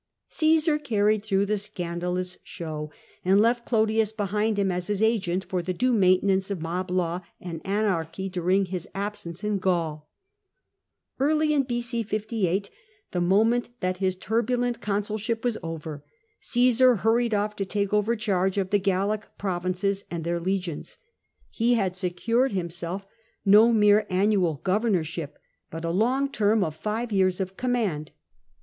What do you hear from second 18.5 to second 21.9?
of the Gallic provinces and their legions. He